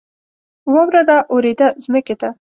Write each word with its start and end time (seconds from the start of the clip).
واوره 0.73 1.01
را 1.09 1.17
اوورېده 1.31 1.67
ځمکې 1.83 2.15
ته 2.21 2.29